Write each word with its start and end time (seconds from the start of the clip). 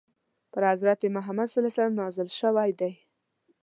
پر 0.51 0.63
حضرت 0.71 1.01
محمد 1.15 1.47
ﷺ 1.49 1.79
نازل 2.01 2.27
شوی 2.39 2.71
دی. 2.79 2.91